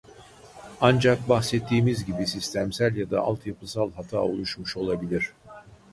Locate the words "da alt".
3.11-3.47